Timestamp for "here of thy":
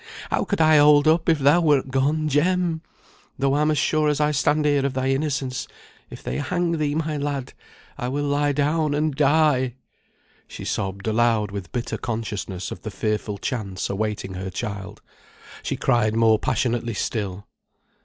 4.65-5.09